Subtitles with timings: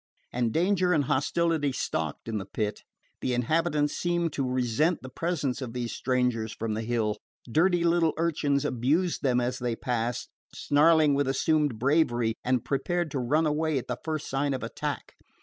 [0.33, 2.81] And danger and hostility stalked in the Pit.
[3.19, 7.17] The inhabitants seemed to resent the presence of these strangers from the Hill.
[7.45, 13.19] Dirty little urchins abused them as they passed, snarling with assumed bravery, and prepared to
[13.19, 15.13] run away at the first sign of attack.